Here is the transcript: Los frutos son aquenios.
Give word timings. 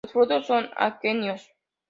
Los 0.03 0.13
frutos 0.13 0.47
son 0.47 0.67
aquenios. 0.77 1.51